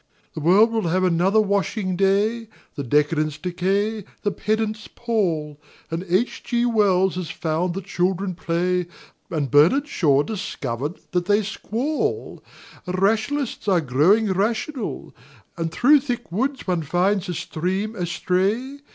[0.33, 6.41] The world will have another washing day; The decadents decay; the pedants pall; And H.
[6.51, 6.69] O.
[6.69, 8.87] Wells has found that children play.
[9.29, 12.43] And Bernard Shaw discovered that they squall;
[12.87, 15.13] nationalists are growing rational—
[15.55, 18.79] And through thick woods one finds a stream astray.